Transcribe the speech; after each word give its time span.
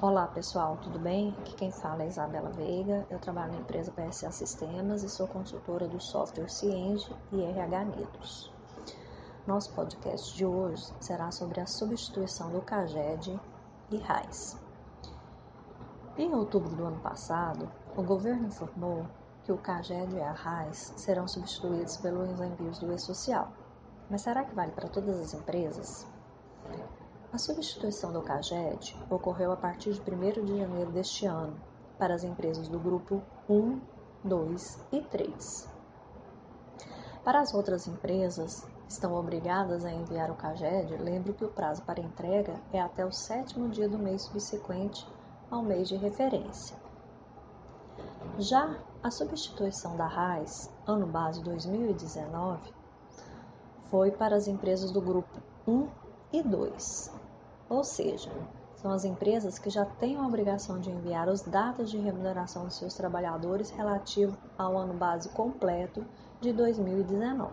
Olá 0.00 0.28
pessoal, 0.28 0.78
tudo 0.80 0.96
bem? 0.96 1.34
Aqui 1.40 1.56
quem 1.56 1.72
fala 1.72 2.04
é 2.04 2.06
Isabela 2.06 2.50
Veiga, 2.50 3.04
eu 3.10 3.18
trabalho 3.18 3.50
na 3.50 3.58
empresa 3.58 3.90
PSA 3.90 4.30
Sistemas 4.30 5.02
e 5.02 5.08
sou 5.08 5.26
consultora 5.26 5.88
do 5.88 6.00
software 6.00 6.48
Cienge 6.48 7.12
e 7.32 7.42
RH 7.42 7.84
Nidos. 7.86 8.52
Nosso 9.44 9.72
podcast 9.72 10.36
de 10.36 10.46
hoje 10.46 10.86
será 11.00 11.32
sobre 11.32 11.60
a 11.60 11.66
substituição 11.66 12.48
do 12.52 12.60
CAGED 12.60 13.40
e 13.90 13.96
RAIS. 13.96 14.56
Em 16.16 16.32
outubro 16.32 16.76
do 16.76 16.84
ano 16.84 17.00
passado, 17.00 17.68
o 17.96 18.02
governo 18.04 18.46
informou 18.46 19.04
que 19.42 19.50
o 19.50 19.58
CAGED 19.58 20.14
e 20.14 20.20
a 20.20 20.30
RAIS 20.30 20.92
serão 20.96 21.26
substituídos 21.26 21.96
pelos 21.96 22.40
envios 22.40 22.78
do 22.78 22.92
E-Social. 22.92 23.50
Mas 24.08 24.20
será 24.22 24.44
que 24.44 24.54
vale 24.54 24.70
para 24.70 24.88
todas 24.88 25.18
as 25.18 25.34
empresas? 25.34 26.06
A 27.30 27.36
substituição 27.36 28.10
do 28.10 28.22
CAGED 28.22 28.96
ocorreu 29.10 29.52
a 29.52 29.56
partir 29.56 29.92
de 29.92 30.00
1 30.00 30.46
de 30.46 30.58
janeiro 30.58 30.90
deste 30.90 31.26
ano 31.26 31.54
para 31.98 32.14
as 32.14 32.24
empresas 32.24 32.68
do 32.68 32.78
grupo 32.78 33.22
1, 33.46 33.78
2 34.24 34.78
e 34.92 35.02
3. 35.02 35.68
Para 37.22 37.40
as 37.40 37.52
outras 37.52 37.86
empresas 37.86 38.66
que 38.86 38.92
estão 38.92 39.12
obrigadas 39.12 39.84
a 39.84 39.92
enviar 39.92 40.30
o 40.30 40.36
CAGED, 40.36 40.96
lembro 40.96 41.34
que 41.34 41.44
o 41.44 41.50
prazo 41.50 41.82
para 41.82 42.00
entrega 42.00 42.58
é 42.72 42.80
até 42.80 43.04
o 43.04 43.12
sétimo 43.12 43.68
dia 43.68 43.90
do 43.90 43.98
mês 43.98 44.22
subsequente 44.22 45.06
ao 45.50 45.62
mês 45.62 45.86
de 45.86 45.96
referência. 45.96 46.78
Já 48.38 48.78
a 49.02 49.10
substituição 49.10 49.98
da 49.98 50.06
RAIS, 50.06 50.70
ano 50.86 51.06
base 51.06 51.42
2019, 51.42 52.72
foi 53.90 54.10
para 54.12 54.34
as 54.34 54.48
empresas 54.48 54.90
do 54.90 55.02
grupo 55.02 55.42
1 55.66 55.88
e 56.32 56.42
2, 56.42 57.17
ou 57.68 57.84
seja, 57.84 58.30
são 58.76 58.92
as 58.92 59.04
empresas 59.04 59.58
que 59.58 59.68
já 59.70 59.84
têm 59.84 60.16
a 60.16 60.26
obrigação 60.26 60.78
de 60.78 60.90
enviar 60.90 61.28
os 61.28 61.42
dados 61.42 61.90
de 61.90 61.98
remuneração 61.98 62.64
dos 62.64 62.76
seus 62.76 62.94
trabalhadores 62.94 63.70
relativo 63.70 64.38
ao 64.56 64.76
ano 64.76 64.94
base 64.94 65.28
completo 65.30 66.04
de 66.40 66.52
2019. 66.52 67.52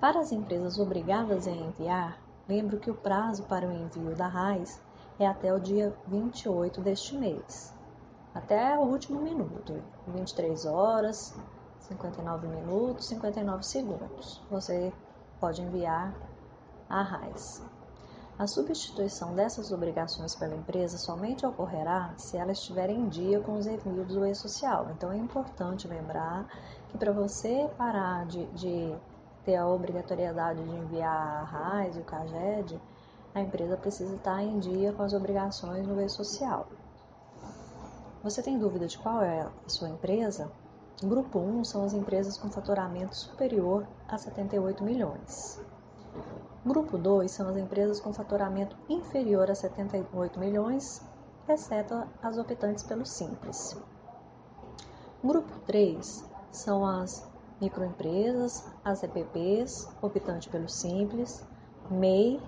Para 0.00 0.20
as 0.20 0.32
empresas 0.32 0.78
obrigadas 0.78 1.46
a 1.46 1.50
enviar, 1.50 2.18
lembro 2.48 2.78
que 2.78 2.90
o 2.90 2.94
prazo 2.94 3.42
para 3.44 3.66
o 3.66 3.72
envio 3.72 4.14
da 4.14 4.28
RAIS 4.28 4.80
é 5.18 5.26
até 5.26 5.52
o 5.52 5.60
dia 5.60 5.92
28 6.06 6.80
deste 6.80 7.16
mês, 7.16 7.74
até 8.34 8.78
o 8.78 8.82
último 8.82 9.20
minuto, 9.20 9.82
23 10.06 10.66
horas, 10.66 11.36
59 11.80 12.46
minutos, 12.46 13.06
59 13.06 13.62
segundos. 13.64 14.40
Você 14.50 14.92
pode 15.40 15.60
enviar 15.62 16.14
a 16.88 17.02
RAIS. 17.02 17.62
A 18.38 18.46
substituição 18.46 19.34
dessas 19.34 19.70
obrigações 19.70 20.34
pela 20.34 20.54
empresa 20.54 20.96
somente 20.96 21.44
ocorrerá 21.44 22.14
se 22.16 22.36
ela 22.36 22.52
estiver 22.52 22.88
em 22.88 23.08
dia 23.08 23.40
com 23.40 23.58
os 23.58 23.66
envios 23.66 24.08
do 24.08 24.26
e-social. 24.26 24.88
Então 24.96 25.12
é 25.12 25.16
importante 25.16 25.86
lembrar 25.86 26.48
que 26.88 26.96
para 26.96 27.12
você 27.12 27.68
parar 27.76 28.26
de, 28.26 28.46
de, 28.46 28.94
ter 29.44 29.56
a 29.56 29.68
obrigatoriedade 29.68 30.62
de 30.64 30.74
enviar 30.74 31.14
a 31.14 31.44
RAIS 31.44 31.96
e 31.96 32.00
o 32.00 32.04
CAGED, 32.04 32.80
a 33.34 33.40
empresa 33.40 33.76
precisa 33.76 34.14
estar 34.14 34.42
em 34.42 34.58
dia 34.58 34.92
com 34.92 35.02
as 35.02 35.12
obrigações 35.12 35.86
no 35.86 36.00
e-social. 36.00 36.68
Você 38.22 38.42
tem 38.42 38.58
dúvida 38.58 38.86
de 38.86 38.98
qual 38.98 39.22
é 39.22 39.42
a 39.42 39.68
sua 39.68 39.88
empresa? 39.88 40.50
Grupo 41.02 41.38
1 41.38 41.64
são 41.64 41.84
as 41.84 41.92
empresas 41.92 42.38
com 42.38 42.50
faturamento 42.50 43.16
superior 43.16 43.86
a 44.08 44.16
78 44.16 44.84
milhões. 44.84 45.60
Grupo 46.64 46.96
2 46.96 47.30
são 47.30 47.48
as 47.48 47.56
empresas 47.56 47.98
com 47.98 48.12
faturamento 48.12 48.76
inferior 48.88 49.50
a 49.50 49.54
78 49.54 50.38
milhões, 50.38 51.02
exceto 51.48 52.04
as 52.22 52.38
optantes 52.38 52.84
pelo 52.84 53.04
Simples. 53.04 53.76
Grupo 55.24 55.58
3 55.66 56.24
são 56.52 56.86
as 56.86 57.28
microempresas, 57.60 58.64
as 58.84 59.02
EPPs, 59.02 59.88
optante 60.00 60.48
pelo 60.48 60.68
Simples, 60.68 61.44
MEI, 61.90 62.40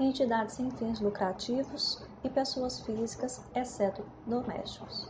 entidades 0.00 0.54
sem 0.54 0.70
fins 0.72 1.00
lucrativos 1.00 2.04
e 2.24 2.28
pessoas 2.28 2.80
físicas, 2.80 3.40
exceto 3.54 4.04
domésticos. 4.26 5.08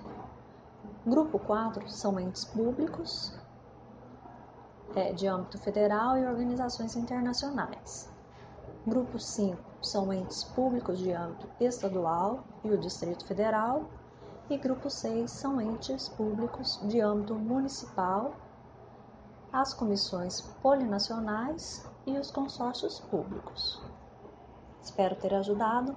Grupo 1.06 1.38
4 1.38 1.88
são 1.88 2.20
entes 2.20 2.44
públicos 2.44 3.34
é, 4.94 5.12
de 5.12 5.26
âmbito 5.26 5.58
federal 5.58 6.18
e 6.18 6.26
organizações 6.26 6.96
internacionais. 6.96 8.10
Grupo 8.86 9.18
5 9.18 9.58
são 9.82 10.12
entes 10.12 10.42
públicos 10.42 10.98
de 10.98 11.12
âmbito 11.12 11.48
estadual 11.60 12.44
e 12.64 12.70
o 12.70 12.78
Distrito 12.78 13.26
Federal. 13.26 13.84
E 14.48 14.56
grupo 14.56 14.90
6 14.90 15.30
são 15.30 15.60
entes 15.60 16.08
públicos 16.08 16.80
de 16.84 17.00
âmbito 17.00 17.34
municipal, 17.34 18.32
as 19.52 19.72
comissões 19.72 20.40
polinacionais 20.62 21.86
e 22.06 22.18
os 22.18 22.30
consórcios 22.30 22.98
públicos. 23.00 23.80
Espero 24.82 25.14
ter 25.14 25.34
ajudado. 25.34 25.96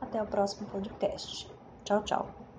Até 0.00 0.22
o 0.22 0.26
próximo 0.26 0.66
podcast. 0.70 1.50
Tchau, 1.84 2.02
tchau. 2.02 2.49